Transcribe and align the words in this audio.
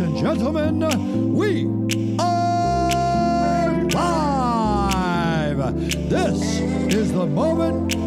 Ladies 0.00 0.14
and 0.14 0.38
gentlemen, 0.40 1.34
we 1.34 1.66
are 2.18 3.84
live. 3.90 5.58
This 6.08 6.60
is 6.94 7.12
the 7.12 7.26
moment 7.26 7.99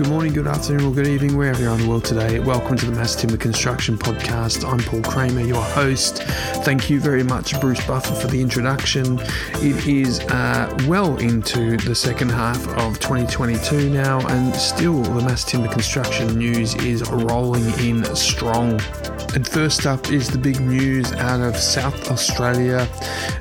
Good 0.00 0.08
morning, 0.08 0.32
good 0.32 0.46
afternoon, 0.46 0.86
or 0.86 0.94
good 0.94 1.08
evening, 1.08 1.36
wherever 1.36 1.60
you 1.60 1.68
are 1.68 1.74
in 1.74 1.82
the 1.82 1.86
world 1.86 2.06
today. 2.06 2.38
Welcome 2.38 2.78
to 2.78 2.86
the 2.86 2.92
Mass 2.92 3.14
Timber 3.14 3.36
Construction 3.36 3.98
Podcast. 3.98 4.66
I'm 4.66 4.78
Paul 4.78 5.02
Kramer, 5.02 5.42
your 5.42 5.60
host. 5.60 6.22
Thank 6.64 6.88
you 6.88 6.98
very 7.00 7.22
much, 7.22 7.60
Bruce 7.60 7.86
Buffer, 7.86 8.14
for 8.14 8.26
the 8.26 8.40
introduction. 8.40 9.20
It 9.56 9.86
is 9.86 10.20
uh, 10.20 10.74
well 10.88 11.18
into 11.18 11.76
the 11.76 11.94
second 11.94 12.30
half 12.30 12.66
of 12.78 12.98
2022 12.98 13.90
now, 13.90 14.26
and 14.28 14.56
still 14.56 15.02
the 15.02 15.20
Mass 15.20 15.44
Timber 15.44 15.68
Construction 15.68 16.28
news 16.38 16.74
is 16.76 17.06
rolling 17.10 17.68
in 17.78 18.02
strong. 18.16 18.80
And 19.34 19.46
first 19.46 19.86
up 19.86 20.10
is 20.10 20.28
the 20.28 20.38
big 20.38 20.60
news 20.60 21.12
out 21.12 21.40
of 21.40 21.56
South 21.56 22.10
Australia 22.10 22.88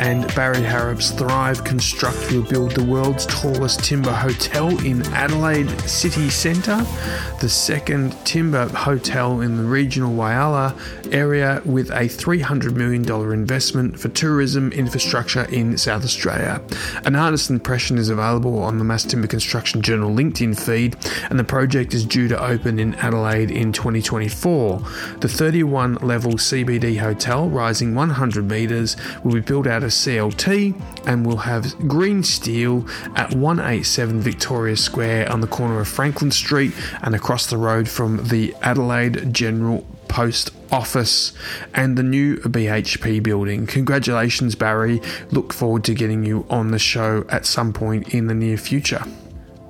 and 0.00 0.26
Barry 0.34 0.62
Harrop's 0.62 1.10
Thrive 1.10 1.62
Construct 1.64 2.32
will 2.32 2.42
build 2.42 2.72
the 2.72 2.82
world's 2.82 3.26
tallest 3.26 3.84
timber 3.84 4.12
hotel 4.12 4.68
in 4.84 5.02
Adelaide 5.12 5.68
City 5.82 6.30
Centre, 6.30 6.86
the 7.40 7.48
second 7.48 8.12
timber 8.24 8.68
hotel 8.68 9.40
in 9.40 9.56
the 9.56 9.62
regional 9.62 10.14
Whyalla 10.14 10.74
area 11.12 11.60
with 11.64 11.90
a 11.90 12.04
$300 12.08 12.74
million 12.74 13.04
investment 13.32 13.98
for 13.98 14.08
tourism 14.08 14.72
infrastructure 14.72 15.44
in 15.44 15.76
South 15.76 16.04
Australia. 16.04 16.62
An 17.04 17.14
artist 17.16 17.50
impression 17.50 17.98
is 17.98 18.08
available 18.08 18.62
on 18.62 18.78
the 18.78 18.84
Mass 18.84 19.04
Timber 19.04 19.26
Construction 19.26 19.82
Journal 19.82 20.10
LinkedIn 20.10 20.58
feed, 20.58 20.96
and 21.28 21.38
the 21.38 21.44
project 21.44 21.92
is 21.94 22.04
due 22.04 22.28
to 22.28 22.42
open 22.42 22.78
in 22.78 22.94
Adelaide 22.96 23.50
in 23.50 23.72
2024. 23.72 24.78
The 25.20 25.28
31 25.70 25.94
level 26.02 26.32
CBD 26.32 26.98
hotel, 26.98 27.48
rising 27.48 27.94
100 27.94 28.44
metres, 28.44 28.96
will 29.22 29.34
be 29.34 29.40
built 29.40 29.68
out 29.68 29.84
of 29.84 29.90
CLT 29.90 30.74
and 31.06 31.24
will 31.24 31.36
have 31.36 31.78
green 31.86 32.24
steel 32.24 32.84
at 33.14 33.32
187 33.36 34.20
Victoria 34.20 34.76
Square 34.76 35.30
on 35.30 35.40
the 35.40 35.46
corner 35.46 35.78
of 35.78 35.86
Franklin 35.86 36.32
Street 36.32 36.72
and 37.02 37.14
across 37.14 37.46
the 37.46 37.56
road 37.56 37.88
from 37.88 38.16
the 38.30 38.52
Adelaide 38.62 39.32
General 39.32 39.86
Post 40.08 40.50
Office 40.72 41.32
and 41.72 41.96
the 41.96 42.02
new 42.02 42.38
BHP 42.38 43.22
building. 43.22 43.68
Congratulations, 43.68 44.56
Barry. 44.56 45.00
Look 45.30 45.52
forward 45.52 45.84
to 45.84 45.94
getting 45.94 46.24
you 46.24 46.46
on 46.50 46.72
the 46.72 46.80
show 46.80 47.24
at 47.28 47.46
some 47.46 47.72
point 47.72 48.12
in 48.12 48.26
the 48.26 48.34
near 48.34 48.56
future. 48.56 49.04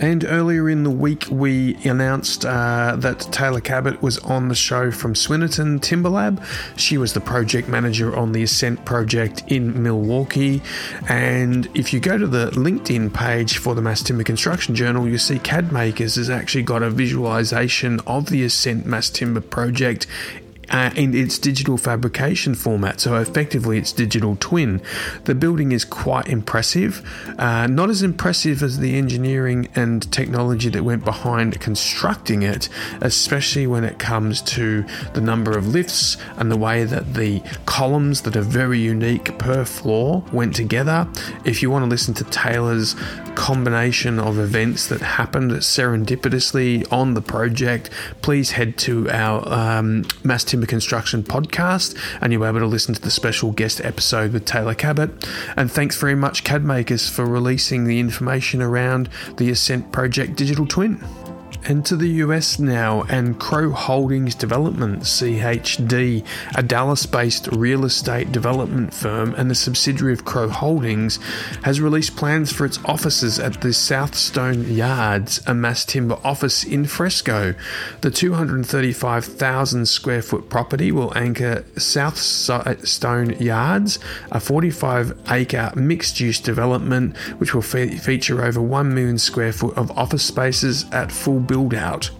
And 0.00 0.24
earlier 0.24 0.68
in 0.68 0.82
the 0.82 0.90
week, 0.90 1.26
we 1.30 1.76
announced 1.84 2.44
uh, 2.44 2.96
that 2.98 3.20
Taylor 3.30 3.60
Cabot 3.60 4.02
was 4.02 4.18
on 4.18 4.48
the 4.48 4.54
show 4.54 4.90
from 4.90 5.14
Swinerton 5.14 5.78
Timberlab. 5.80 6.44
She 6.76 6.98
was 6.98 7.12
the 7.12 7.20
project 7.20 7.68
manager 7.68 8.16
on 8.16 8.32
the 8.32 8.42
Ascent 8.42 8.84
project 8.84 9.44
in 9.46 9.82
Milwaukee. 9.82 10.60
And 11.08 11.68
if 11.74 11.92
you 11.92 12.00
go 12.00 12.18
to 12.18 12.26
the 12.26 12.50
LinkedIn 12.50 13.14
page 13.14 13.58
for 13.58 13.74
the 13.74 13.82
Mass 13.82 14.02
Timber 14.02 14.24
Construction 14.24 14.74
Journal, 14.74 15.08
you 15.08 15.18
see 15.18 15.38
CAD 15.38 15.72
Makers 15.72 16.16
has 16.16 16.30
actually 16.30 16.64
got 16.64 16.82
a 16.82 16.90
visualization 16.90 18.00
of 18.00 18.26
the 18.26 18.44
Ascent 18.44 18.86
Mass 18.86 19.08
Timber 19.08 19.40
project 19.40 20.06
uh, 20.70 20.90
in 20.96 21.14
its 21.14 21.38
digital 21.38 21.76
fabrication 21.76 22.54
format. 22.54 23.00
So 23.00 23.16
effectively, 23.16 23.78
it's 23.78 23.92
digital 23.92 24.36
twin. 24.36 24.80
The 25.24 25.34
building 25.34 25.72
is 25.72 25.84
quite 25.84 26.28
impressive. 26.28 27.02
Uh, 27.38 27.66
not 27.66 27.90
as 27.90 28.02
impressive 28.02 28.62
as 28.62 28.78
the 28.78 28.96
engineering 28.96 29.68
and 29.74 30.10
technology 30.12 30.68
that 30.70 30.82
went 30.82 31.04
behind 31.04 31.60
constructing 31.60 32.42
it, 32.42 32.68
especially 33.00 33.66
when 33.66 33.84
it 33.84 33.98
comes 33.98 34.40
to 34.42 34.84
the 35.14 35.20
number 35.20 35.56
of 35.56 35.68
lifts 35.68 36.16
and 36.36 36.50
the 36.50 36.56
way 36.56 36.84
that 36.84 37.14
the 37.14 37.42
columns 37.66 38.22
that 38.22 38.36
are 38.36 38.42
very 38.42 38.78
unique 38.78 39.38
per 39.38 39.64
floor 39.64 40.24
went 40.32 40.54
together. 40.54 41.08
If 41.44 41.62
you 41.62 41.70
want 41.70 41.84
to 41.84 41.88
listen 41.88 42.14
to 42.14 42.24
Taylor's 42.24 42.94
combination 43.34 44.18
of 44.18 44.38
events 44.38 44.88
that 44.88 45.00
happened 45.00 45.50
serendipitously 45.52 46.90
on 46.92 47.14
the 47.14 47.22
project, 47.22 47.90
please 48.20 48.52
head 48.52 48.76
to 48.78 49.08
our 49.10 49.48
um, 49.52 50.04
Mass 50.22 50.44
Timber 50.52 50.66
Construction 50.66 51.22
podcast 51.22 51.96
and 52.20 52.30
you'll 52.30 52.42
be 52.42 52.46
able 52.46 52.60
to 52.60 52.66
listen 52.66 52.94
to 52.94 53.00
the 53.00 53.10
special 53.10 53.52
guest 53.52 53.80
episode 53.82 54.34
with 54.34 54.44
Taylor 54.44 54.74
Cabot. 54.74 55.10
And 55.56 55.72
thanks 55.72 55.96
very 55.96 56.14
much, 56.14 56.44
CAD 56.44 56.62
Makers, 56.62 57.08
for 57.08 57.24
releasing 57.24 57.84
the 57.84 57.98
information 57.98 58.60
around 58.60 59.08
the 59.38 59.48
Ascent 59.48 59.92
Project 59.92 60.36
Digital 60.36 60.66
Twin. 60.66 61.02
To 61.64 61.96
the 61.96 62.08
US 62.08 62.58
now, 62.58 63.02
and 63.02 63.38
Crow 63.38 63.70
Holdings 63.70 64.34
Development, 64.34 65.02
CHD, 65.02 66.24
a 66.54 66.62
Dallas 66.62 67.06
based 67.06 67.46
real 67.48 67.84
estate 67.84 68.30
development 68.32 68.92
firm 68.92 69.34
and 69.36 69.50
a 69.50 69.54
subsidiary 69.54 70.12
of 70.12 70.24
Crow 70.24 70.48
Holdings, 70.48 71.18
has 71.62 71.80
released 71.80 72.16
plans 72.16 72.52
for 72.52 72.66
its 72.66 72.78
offices 72.84 73.38
at 73.38 73.60
the 73.62 73.72
Southstone 73.72 74.72
Yards, 74.74 75.40
a 75.46 75.54
mass 75.54 75.84
timber 75.84 76.18
office 76.24 76.64
in 76.64 76.84
Frisco. 76.84 77.54
The 78.00 78.10
235,000 78.10 79.86
square 79.86 80.22
foot 80.22 80.48
property 80.48 80.92
will 80.92 81.16
anchor 81.16 81.64
Southstone 81.76 83.30
Yards, 83.40 83.98
a 84.30 84.40
45 84.40 85.18
acre 85.30 85.72
mixed 85.76 86.20
use 86.20 86.40
development 86.40 87.16
which 87.38 87.54
will 87.54 87.62
fe- 87.62 87.96
feature 87.96 88.44
over 88.44 88.60
1 88.60 88.94
million 88.94 89.18
square 89.18 89.52
foot 89.52 89.76
of 89.76 89.90
office 89.92 90.24
spaces 90.24 90.84
at 90.92 91.10
full 91.12 91.40
build 91.52 91.74
out. 91.74 92.10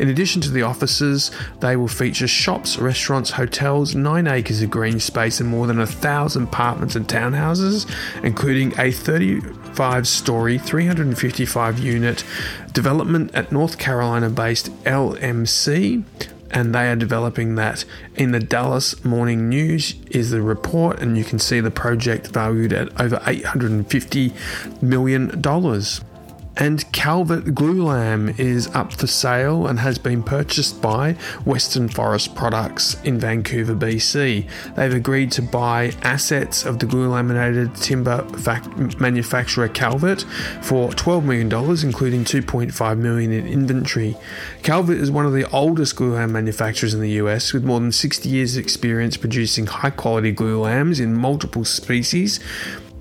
In 0.00 0.08
addition 0.08 0.40
to 0.42 0.50
the 0.50 0.62
offices, 0.62 1.30
they 1.60 1.76
will 1.76 1.86
feature 1.86 2.26
shops, 2.26 2.76
restaurants, 2.76 3.30
hotels, 3.30 3.94
9 3.94 4.26
acres 4.26 4.62
of 4.62 4.68
green 4.68 4.98
space, 4.98 5.38
and 5.38 5.48
more 5.48 5.68
than 5.68 5.78
a 5.78 5.86
thousand 5.86 6.48
apartments 6.48 6.96
and 6.96 7.06
townhouses, 7.06 7.88
including 8.24 8.76
a 8.80 8.90
35 8.90 10.08
story, 10.08 10.58
355 10.58 11.78
unit 11.78 12.24
development 12.72 13.32
at 13.32 13.52
North 13.52 13.78
Carolina 13.78 14.28
based 14.28 14.72
LMC 14.82 16.02
and 16.50 16.74
they 16.74 16.90
are 16.90 16.96
developing 16.96 17.54
that. 17.54 17.84
In 18.16 18.32
the 18.32 18.40
Dallas 18.40 19.04
Morning 19.04 19.48
News 19.48 19.94
is 20.10 20.30
the 20.30 20.42
report, 20.42 20.98
and 20.98 21.16
you 21.16 21.22
can 21.22 21.38
see 21.38 21.60
the 21.60 21.70
project 21.70 22.26
valued 22.26 22.72
at 22.72 22.88
over 23.00 23.18
$850 23.18 24.82
million. 24.82 25.30
And 26.56 26.90
Calvert 26.92 27.46
Glulam 27.46 28.38
is 28.38 28.66
up 28.68 28.92
for 28.92 29.06
sale 29.06 29.66
and 29.66 29.78
has 29.78 29.98
been 29.98 30.22
purchased 30.22 30.82
by 30.82 31.12
Western 31.44 31.88
Forest 31.88 32.34
Products 32.34 33.00
in 33.02 33.18
Vancouver, 33.18 33.74
BC. 33.74 34.48
They've 34.74 34.94
agreed 34.94 35.32
to 35.32 35.42
buy 35.42 35.92
assets 36.02 36.66
of 36.66 36.78
the 36.78 36.86
glue 36.86 37.08
laminated 37.08 37.74
timber 37.76 38.24
fac- 38.38 39.00
manufacturer 39.00 39.68
Calvert 39.68 40.22
for 40.60 40.90
$12 40.90 41.24
million, 41.24 41.46
including 41.82 42.24
2.5 42.24 42.98
million 42.98 43.32
in 43.32 43.46
inventory. 43.46 44.16
Calvert 44.62 44.98
is 44.98 45.10
one 45.10 45.24
of 45.24 45.32
the 45.32 45.48
oldest 45.50 45.96
glue 45.96 46.14
lam 46.14 46.32
manufacturers 46.32 46.92
in 46.92 47.00
the 47.00 47.12
US, 47.12 47.52
with 47.52 47.64
more 47.64 47.80
than 47.80 47.92
60 47.92 48.28
years' 48.28 48.56
experience 48.56 49.16
producing 49.16 49.66
high 49.66 49.90
quality 49.90 50.32
glue 50.32 50.60
lams 50.60 51.00
in 51.00 51.14
multiple 51.14 51.64
species 51.64 52.40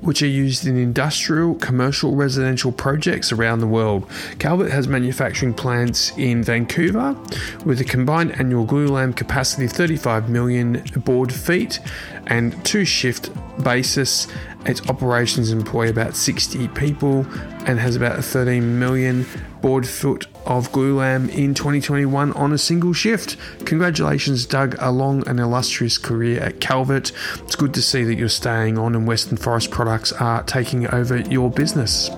which 0.00 0.22
are 0.22 0.26
used 0.26 0.66
in 0.66 0.76
industrial, 0.76 1.54
commercial, 1.56 2.14
residential 2.14 2.70
projects 2.72 3.32
around 3.32 3.60
the 3.60 3.66
world. 3.66 4.08
Calvert 4.38 4.70
has 4.70 4.86
manufacturing 4.86 5.54
plants 5.54 6.16
in 6.16 6.42
Vancouver 6.42 7.16
with 7.64 7.80
a 7.80 7.84
combined 7.84 8.38
annual 8.38 8.64
glue 8.64 8.88
lam 8.88 9.12
capacity 9.12 9.64
of 9.64 9.72
35 9.72 10.28
million 10.28 10.82
board 11.04 11.32
feet 11.32 11.80
and 12.26 12.64
two 12.64 12.84
shift 12.84 13.30
basis. 13.62 14.28
Its 14.66 14.86
operations 14.88 15.50
employ 15.50 15.88
about 15.88 16.16
60 16.16 16.68
people 16.68 17.26
and 17.66 17.78
has 17.78 17.96
about 17.96 18.22
13 18.22 18.78
million 18.78 19.24
board 19.60 19.86
foot 19.86 20.26
of 20.46 20.70
Glulam 20.72 21.28
in 21.28 21.54
2021 21.54 22.32
on 22.32 22.52
a 22.52 22.58
single 22.58 22.92
shift. 22.92 23.36
Congratulations, 23.66 24.46
Doug, 24.46 24.76
along 24.78 25.26
an 25.28 25.38
illustrious 25.38 25.98
career 25.98 26.40
at 26.40 26.60
Calvert. 26.60 27.12
It's 27.42 27.56
good 27.56 27.74
to 27.74 27.82
see 27.82 28.04
that 28.04 28.14
you're 28.14 28.28
staying 28.28 28.78
on 28.78 28.94
and 28.94 29.06
Western 29.06 29.36
Forest 29.36 29.70
products 29.70 30.12
are 30.12 30.42
taking 30.44 30.86
over 30.88 31.18
your 31.18 31.50
business. 31.50 32.10